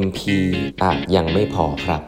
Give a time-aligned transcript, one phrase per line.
[0.00, 0.20] mp
[0.82, 2.02] อาจยังไม่พอครับ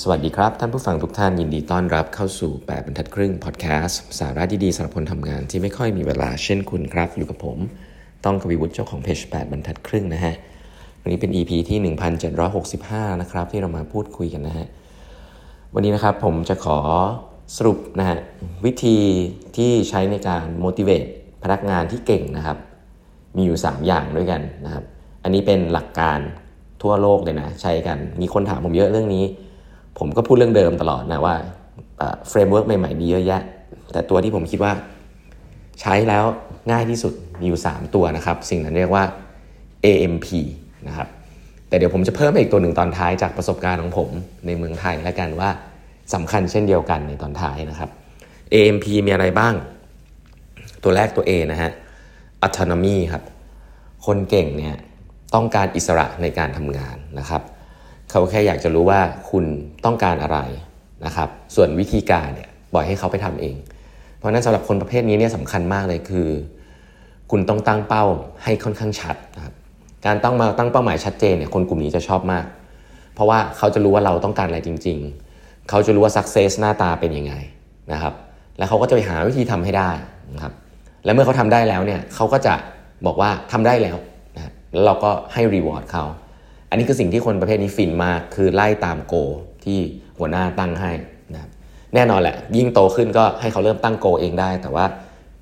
[0.00, 7.58] สวัสดีครับ ท่านผู้ฟังทุกท่านยินดีต้อนรับเข้าสู่ 8บรรทัดครึ่งพอดแคสต์สาระดีๆสำหรับคนทำงานที่ไม่ค่อยมีเวลาเช่นคุณครับ อยู่กับผม
[8.24, 10.34] ต้องกวีวุฒิเจ้าของเพจ8บรรทัดครึ่งนะฮะ
[11.02, 11.94] วันนี้เป็น EP ที่
[12.54, 14.66] 1765 นะครับ ที่เรามาพูดคุยกันนะฮะ
[15.74, 16.78] วันนี้นะครับผมจะขอ
[17.56, 18.18] สรุปนะฮะ
[18.64, 18.98] วิธี
[19.56, 21.08] ที่ใช้ในการ motivate
[21.42, 22.58] พนักงานที่เก่งนะครับ
[23.36, 24.84] มีอยู่ 3 อย่างด้วยกันนะครับ
[25.22, 26.18] อันนี้เป็นหลักการ
[26.82, 29.24] ทั่วโลกเลยนะ ใช้กัน มีคนถามผมเยอะเรื่องนี้
[29.98, 31.34] ผมก็พูดเรื่องเดิมตลอดนะว่า
[32.28, 33.42] framework ใหม่ๆมีเยอะแยะ
[33.92, 34.72] แต่ตัวที่ผมคิดว่า
[35.80, 36.24] ใช้แล้ว
[36.70, 39.04] ง่ายที่สุดมีอยู่ 3 ตัวนะครับ สิ่งนั้นเรียกว่า
[39.84, 40.28] AMP
[40.88, 41.08] นะครับ
[41.68, 44.10] แต่เดี๋ยวผมจะเพิ่มอีกตัวหนึ่งตอนท้ายจากประสบการณ์ของผม
[44.46, 45.50] ในเมืองไทยแล้วกันว่า
[46.14, 47.90] สำคัญเช่นเดียวกันในตอนท้ายนะครับ
[48.52, 49.54] AMP มีอะไรบ้าง
[50.82, 51.70] ตัวแรกตัว A นะฮะ
[52.46, 53.22] autonomy ครับ
[54.06, 54.76] คนเก่งเนี่ย
[55.34, 57.42] ต้องการอิสระในการทำงานนะครับ
[58.10, 59.44] เขาแค่อยากจะรู้ว่าคุณ
[59.84, 60.38] ต้องการอะไร
[61.04, 63.56] นะครับ ส่วนวิธีการเนี่ยปล่อยให้เขาไปทำเอง
[64.18, 66.28] เพราะนั้นสำหรับคนประเภทนี้เนี่ยสำคัญมากเลยคือ
[67.30, 68.04] คุณต้องตั้งเป้า
[68.44, 69.54] ให้ค่อนข้างชัดนะครับ
[70.06, 72.46] การต้องมาตั้งเป้าหมายชัดเจนเนี่ยคนกลุ่มนี้จะชอบมาก
[73.14, 74.98] เพราะว่าเขาจะรู้ว่าเราต้องการอะไรจริง
[75.34, 77.34] ๆ เขาจะรู้ว่า success หน้าตาเป็นยังไง
[77.92, 78.14] นะครับ
[78.58, 79.90] แล้วเขาก็จะไปหาวิธีทำให้ได้
[80.34, 80.52] นะครับ
[81.04, 82.54] และเมื่อเขาทำได้แล้วเนี่ยเขาก็จะ
[83.06, 83.96] บอกว่าทำได้แล้ว
[84.72, 86.04] แล้วเราก็ให้รีวอร์ดเขา
[86.70, 89.14] อันนี้คือสิ่งที่คนประเภทนี้ฟินมาก คือไล่ตามโก
[89.64, 89.78] ที่
[90.18, 90.92] หัวหน้าตั้งให้
[91.32, 91.50] นะครับ
[91.94, 94.84] แน่นอนแหละ ยิ่งโตขึ้นก็ให้เขาเริ่มตั้งโกเองได้ แต่ว่า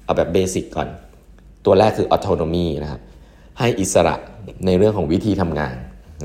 [0.04, 0.88] เอาแบบเบสิกก่อน
[1.66, 3.00] ตัวแรกคือ autonomy นะครับ
[3.58, 4.14] ให้อิสระ
[4.66, 5.74] ในเรื่องของวิธีทำงาน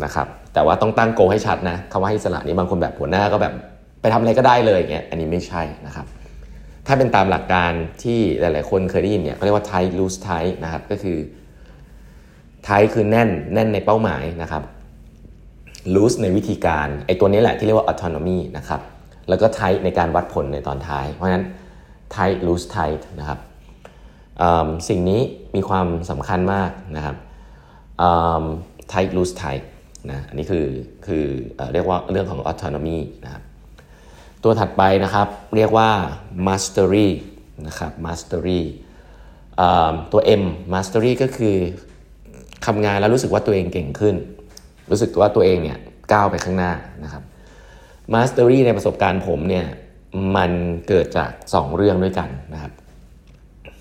[0.03, 3.53] นะครับ แต่ว่าต้องตั้งโกให้ชัดนะคำว่าให้อิสระนี้บางคนแบบหัวหน้าก็แบบ
[4.01, 6.05] ไปทำอะไรก็ได้เลยอย่างเงี้ย อันนี้ไม่ใช่นะครับ
[6.87, 7.71] ถ้าเป็นตามหลักการ
[8.03, 11.17] ที่หลาย ๆ คนเคยได้ยินเนี่ยเขาเรียกว่า tight loose tight นะครับ ก็คือ
[12.67, 14.63] tight คือแน่นแน่นในเป้าหมายนะครับ
[15.93, 18.81] loose ในวิธีการไอ้ตัวนี้แหละที่เรียกว่า autonomy นะครับ
[19.29, 21.45] แล้วก็ tight ในการวัดผลในตอนท้าย เพราะฉะนั้น
[22.15, 23.39] tight loose tight นะครับ
[24.89, 25.21] สิ่งนี้
[25.55, 27.15] มีความสำคัญมากนะครับ
[28.91, 29.63] tight loose tight
[30.11, 30.65] นะอันนี้คือ
[31.07, 31.25] คือ
[31.73, 33.43] เรียกว่าเรื่องของ autonomy นะครับ
[34.43, 35.89] ตัวถัดไปนะครับเรียกว่า
[36.47, 37.07] mastery
[37.67, 38.61] นะครับ mastery
[40.11, 41.55] ตัว M mastery ก็คือ
[42.65, 44.15] ทำงานแล้วรู้สึกว่าตัวเองเก่งขึ้น
[44.91, 45.77] รู้สึกว่าตัวเองเนี่ย
[46.13, 46.71] ก้าวไปข้างหน้า
[47.03, 47.23] นะครับ
[48.13, 49.65] mastery ในประสบการณ์ผมเนี่ย
[50.35, 50.51] มัน
[50.87, 52.71] เกิดจาก 2 เรื่องด้วยกันนะครับ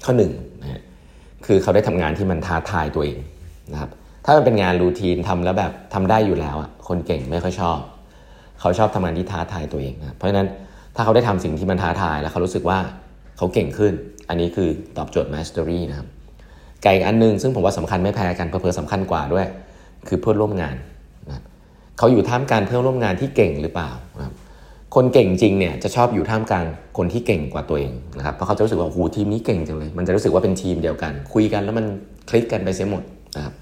[0.05, 0.83] ข้อ1นะ
[1.47, 3.19] คือเขาได้ทำงานที่มันท้าทายตัวเอง
[3.73, 3.91] นะครับ
[4.25, 7.79] ถ้ามันเป็นงานรูทีนทำแล้วแบบทำได้อยู่แล้วอะคนเก่งไม่ค่อยชอบ
[8.61, 10.47] เขาชอบทำงานที่ท้าทายตัวเองนะเพราะฉะนั้น
[10.95, 12.79] ถ้าเขาได้ทำสิ่งที่มันท้าทายแล้วเขารู้สึกว่า
[13.37, 13.93] เขาเก่งขึ้น
[14.29, 16.09] อันนี้คือตอบโจทย์ mastery นะครับ
[16.85, 19.47] ไก่อันนึงซึ่งผมว่าสำคัญไม่แพ้กันเพอๆสำคัญกว่าด้วย
[20.09, 20.77] คือเพื่อนร่วมงาน
[21.31, 21.43] นะ
[21.99, 24.33] เขาอยู่ท่ามกลางเพื่อนร่วมงานที่เก่งหรือเปล่านะ
[24.95, 26.65] คนเก่งจริงเนี่ยจะชอบอยู่ท่ามกลาง
[26.99, 31.87] คนที่เก่งกว่าตัวเองนะครับเพราะเขาจะรู้สึกว่าโอ้โหทีมนี้เก่งจังเลย มันจะรู้สึกว่าเป็นทีมเดียวกัน คุยกันแล้วมัน
[32.31, 33.03] คลิกกันไปเสียหมด
[33.37, 33.55] นะครับ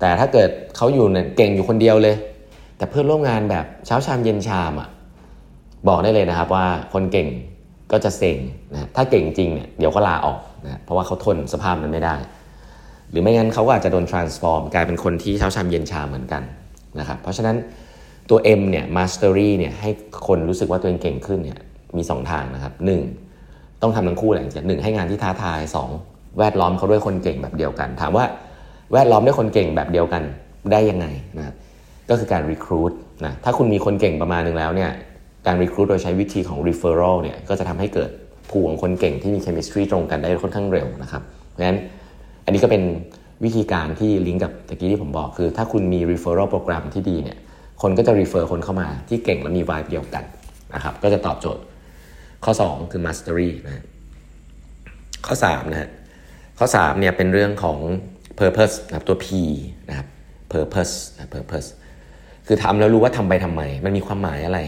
[0.00, 2.16] แต่ถ้าเกิดเขาอยู่เนี่ยเก่งอยู่คนเดียวเลย
[2.76, 4.88] แต่เพื่อนร่วมงานแบบเช้าชามเย็นชามอะ
[5.88, 7.28] บอกได้เลยนะครับว่าคนเก่ง
[7.92, 8.38] ก็จะเซ็ง
[8.72, 12.16] นะถ้าเก่งจริงเนี่ยเดี๋ยวก็ลาออก นะเพราะว่าเขาทนสภาพนั้นไม่ได้
[13.10, 16.42] หรือไม่งั้นเขาก็อาจจะโดน transform กลายเป็นคนที่เช้าชามเย็นชาเหมือนกัน
[16.98, 17.56] นะครับเพราะฉะนั้น
[18.30, 19.90] ตัว M เนี่ย mastery เนี่ยให้
[20.26, 21.58] คนรู้สึกว่าตัวเองเก่งขึ้นเนี่ย
[21.96, 22.72] มี 2 ทางนะครับ
[23.26, 23.82] 1.
[23.82, 25.60] ต้องทำทั้งคู่แหละจริงหนึ่งให้งานที่ท้าทาย
[26.00, 26.38] 2.
[26.38, 28.24] แวดล้อมเขาด้วยคนเก่งแบบเดียวกัน ถามว่า
[28.92, 30.22] แวดล้อมด้วยคนเก่งแบบเดียวกัน
[30.72, 31.54] ได้ยังไงนะ
[32.10, 32.92] ก็คือการ recruit
[33.24, 34.90] นะถ้าคุณมีคนเก่งประมาณนึงแล้วเนี่ย
[35.46, 38.10] การ recruit โดยใช้วิธีของ referral เนี่ยก็จะทำให้เกิด
[38.50, 41.78] ผูของคนเก่งที่มี chemistry ตรงกันได้ค่อนข้างเร็วนะครับ เพราะฉะนั้น
[42.44, 42.82] อันนี้ก็เป็น
[43.44, 47.38] วิธีการที่ลิงก์กับตะกี้ที่ผมบอกคือ ถ้าคุณมี referral โปรแกรมที่ดีเนี่ย
[47.82, 50.24] คนก็จะ refer คนเข้ามาที่เก่งและมี vibe เดียวกัน
[50.74, 51.62] นะครับก็จะตอบโจทย์
[52.44, 53.84] ข้อ 2 คือ mastery นะ
[55.26, 55.90] ข้อ3นะฮะ
[56.58, 57.78] ข้อ3เนี่ยเป็นเรื่องของ
[58.40, 59.26] purpose นะครับตัว P
[59.88, 60.06] นะครับ
[60.52, 61.68] purpose นะ purpose
[62.46, 64.60] คือทำแล้วรู้ว่าทำไปทำไม มันมีความหมายอะไร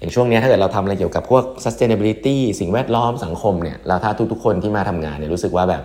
[0.00, 5.82] อย่างช่วงนี้ถ้าเกิดเราทำอะไรเกี่ยวกับพวก sustainability สิ่งแวดล้อมสังคมเนี่ยแล้วถ้าทุกๆ คนที่มาทำงานเนี่ยรู้สึกว่าแบบ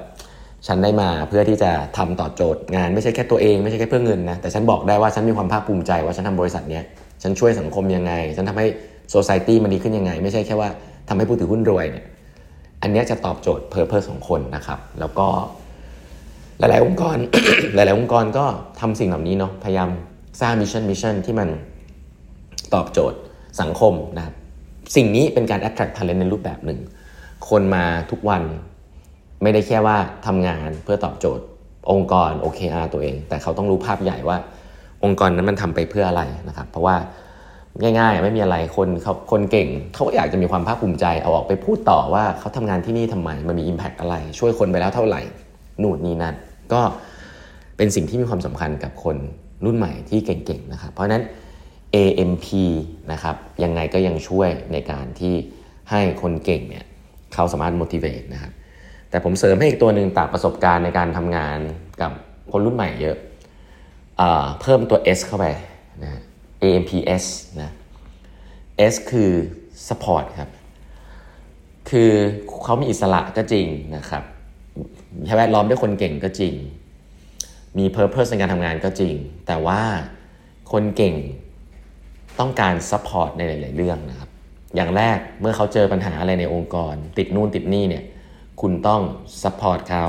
[0.68, 6.84] ฉันได้มาเพื่อที่จะทำต่อโจทย์งานไม่ใช่แค่ตัวเองไม่ใช่แค่เพื่อเงินนะแต่ฉันบอกได้ว่าฉันมีความภาคภูมิใจว่าฉันทำบริษัทเนี้ย
[7.24, 8.68] ฉันช่วยสังคมยังไง ฉันทำให้
[9.10, 10.70] society มันดีขึ้นยังไง ไม่ใช่แค่ว่า
[11.10, 12.06] ทำให้ผู้ถือหุ้นรวยเนี่ย
[12.82, 15.28] อันนี้จะตอบโจทย์ purpose ของคนนะครับ แล้วก็
[16.60, 17.18] หลาย ๆ องค์กร
[17.76, 18.46] หลาย ๆ องค์กรก็
[18.80, 19.90] ทำสิ่งเหล่านี้เนาะพยายาม
[20.42, 21.50] สร้าง mission mission ที่มัน
[22.74, 23.20] ตอบโจทย์
[23.62, 24.36] สังคมนะครับ
[24.96, 26.80] สิ่งนี้เป็นการ attract talent ในรูปแบบหนึ่ง
[27.50, 28.44] คนมาทุกวัน
[29.44, 29.98] ไม่ได้แค่ว่า
[30.28, 31.46] ทำงานเพื่อตอบโจทย์
[31.92, 34.38] องค์กร OKR ตัวเอง แต่เขาต้องรู้ภาพใหญ่ว่า
[35.04, 36.96] องค์กรนั้นมันทำไปเพื่ออะไรนะครับ เพราะว่า
[38.00, 45.22] ง่ายๆ ไม่มีอะไรคนเขาคนเก่ง เขาก็อยากจะมีความภาคภูมิใจเอาออกไปพูดต่อว่าเขาทำงานที่นี่ทำไมมันมี Impact อะไร ช่วยคนไปแล้วเท่าไหร่
[45.82, 46.36] นู่นนี่นั่น
[46.74, 46.82] ก็
[47.78, 49.18] เป็นสิ่งที่มีความสำคัญกับคน
[49.66, 51.24] รุ่นใหม่ที่เก่งๆนะครับเพราะนั้น
[51.96, 52.48] AMP
[53.12, 55.34] นะครับยังไงก็ยังช่วยในการที่
[55.90, 56.86] ให้คนเก่งเนี่ย
[57.34, 58.52] เขาสามารถ motivate นะครับ
[59.10, 61.58] แต่ผมเสริมให้อีกตัวหนึ่งจากประสบการณ์ในการทำงาน
[62.02, 62.12] กับ
[62.52, 63.18] คนรุ่นใหม่เยอะ
[64.18, 64.24] เอ
[64.62, 65.46] เพิ่มตัว S เข้าไป
[66.04, 66.22] นะ
[66.64, 67.24] AMPS
[67.62, 67.72] นะ
[68.92, 69.32] S คือ
[69.88, 70.50] support ครับ
[71.90, 72.12] คือ
[72.64, 74.24] เขามีอิสระก็จริงนะครับ
[75.38, 76.54] แวดล้อมด้วยคนเก่งก็จริง
[77.78, 79.14] มี purpose ในการทำงานก็จริง
[79.48, 79.82] แต่ว่า
[80.72, 81.16] คนเก่ง
[82.40, 84.30] ต้องการ support ในหลาย ๆ เรื่องนะครับ
[84.76, 88.04] อย่างแรกเมื่อเขาเจอปัญหาอะไรในองค์กร ติดนู่นติดนี่เนี่ย
[88.62, 89.02] คุณต้อง
[89.42, 90.06] support เขา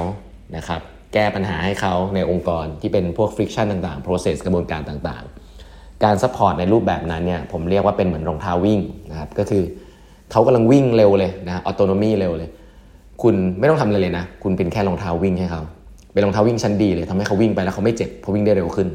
[0.57, 0.81] นะครับ
[1.15, 5.25] แก้ปัญหาให้เขาในองค์กรที่เป็นพวก friction ต่าง ๆ process กระบวนการต่าง
[5.63, 8.81] ๆ การ support ในรูปแบบนั้นเนี่ยผมเรียกว่าเป็นเหมือนรองเท้าวิ่ง
[9.11, 9.63] นะครับก็คือ
[10.33, 12.51] เขากำลังวิ่งเร็วเลยนะ autonomy เร็วเลย
[13.23, 15.63] คุณไม่ต้องทำอะไรเลยนะ คุณเป็นแค่รองเท้าวิ่งให้เขา
[16.13, 18.89] เป็นรองเท้าวิ่งชั้นดีเลยทำให้เขาวิ่งไปแล้วเขาไม่เจ็บเพราะวิ่งได้เร็วขึ้น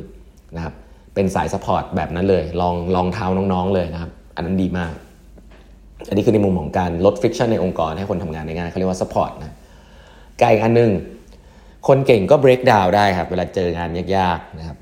[0.56, 0.74] นะครับ
[1.14, 4.94] เป็นสาย support แบบนั้นเลย รองรองเท้าน้องๆเลยนะครับ อันนั้นดีมาก
[6.08, 9.54] อันนี้คือในมุมของการลด friction ในองค์กรให้คนทำงานได้ง่ายเขาเรียกว่า support นะ
[10.42, 10.92] ก็อีกอันนึง
[11.88, 14.78] คนเก่งก็ break down ได้ครับ เวลาเจองานยากๆนะครับ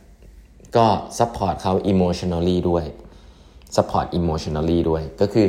[0.78, 0.86] ก็
[1.20, 2.86] support เขา emotionally ด้วย
[3.76, 5.48] support emotionally ด้วย ก็คื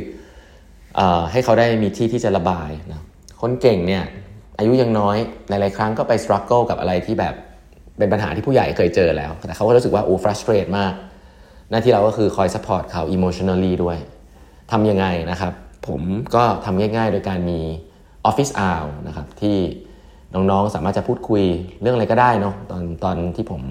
[0.99, 1.00] อ
[1.32, 3.03] ให้เขาได้มีที่ที่จะระบายนะ
[3.41, 4.05] คนเก่งเนี่ย
[4.59, 5.17] อายุยังน้อย
[5.49, 7.35] หลายๆครั้งก็ไป struggle กับอะไรที่แบบ
[8.00, 10.93] เป็นปัญหาที่ผู้ใหญ่เคยเจอแล้วแต่เขาก็รู้สึกว่าโอ้ frustrate มาก
[11.70, 13.99] หน้าที่เราก็คือคอย support เขา emotionally ด้วย
[14.73, 15.52] ทำยังไงนะครับ
[15.88, 16.00] ผม
[16.35, 17.61] ก็ทำง่าย ๆ โดยการมี
[18.29, 19.56] office hour นะครับที่
[20.35, 21.43] น้องๆ สามารถจะพูดคุย
[21.81, 23.62] เรื่องอะไรก็ได้เนาะตอนตอนที่ผม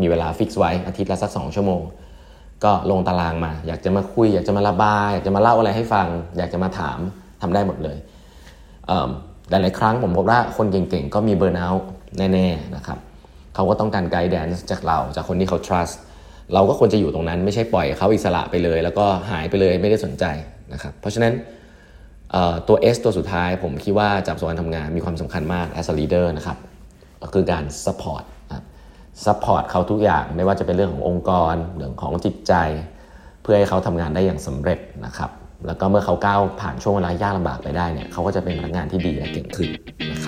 [0.00, 1.82] มีเวลาฟิกซ์ไว้อาทิตย์ละสัก 2 ชั่วโมง
[2.64, 6.98] ก็ลงตารางมา อยากจะมาคุย อยากจะมาระบาย อยากจะมาเล่าอะไรให้ฟัง อยากจะมาถาม
[7.42, 7.96] ทำได้หมดเลย
[9.50, 11.88] หลายๆครั้งผมพบว่าคนเก่งๆ ก็มีเบอร์นเอาท์
[12.18, 12.98] แน่ๆนะครับ
[13.58, 15.94] เขาก็ต้องการไกด์แดนซ์จากเรา จากคนที่เขา trust
[16.54, 20.24] เราก็ควรจะอยู่ตรงนั้นไม่ใช่ปล่อยเขาอิสระไปเลย แล้วก็หายไปเลยไม่ได้สนใจ
[20.72, 21.32] นะครับเพราะฉะนั้น
[22.68, 26.58] ตัว S ตัวสุดท้ายผมคิดว่าจากส่วนทำงานมีความสำคัญมาก as a leader นะครับ
[27.22, 28.22] ก็คือการ support
[29.24, 32.52] support เขาทุกอย่างไม่ว่าจะเป็นเรื่องขององค์กรเรื่องของจิตใจ
[33.42, 35.30] เพื่อให้เขาทำงานได้อย่างสำเร็จนะครับ
[35.66, 39.68] แล้วก็เมื่อเขาก้าวผ่านช่วงเวลายากลำบากไปได้เนี่ยเขาก็จะเป็นพนักงานที่ดีและเก่งขึ้น
[40.12, 40.27] นะคร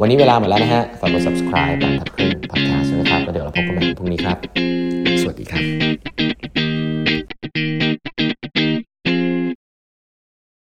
[0.00, 4.38] วันนี้เวลาหมดแล้วนะฮะ ฝากกด subscribe บันทับครื่องพักแาสนะครับ แล้วเดี๋ยวเราพบกันใหม่พรุ่งนี้ครับ
[5.20, 6.83] สวัสดีครับ